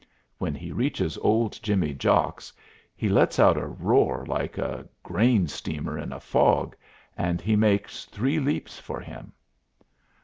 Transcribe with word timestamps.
When 0.39 0.55
he 0.55 0.71
reaches 0.71 1.15
old 1.19 1.59
Jimmy 1.61 1.93
Jocks 1.93 2.51
he 2.95 3.07
lets 3.07 3.37
out 3.37 3.55
a 3.55 3.67
roar 3.67 4.25
like 4.25 4.57
a 4.57 4.87
grain 5.03 5.47
steamer 5.47 5.95
in 5.95 6.11
a 6.11 6.19
fog, 6.19 6.75
and 7.15 7.39
he 7.39 7.55
makes 7.55 8.05
three 8.05 8.39
leaps 8.39 8.79
for 8.79 8.99
him. 8.99 9.31